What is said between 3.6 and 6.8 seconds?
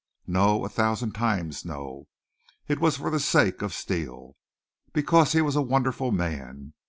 of Steele. Because he was a wonderful man!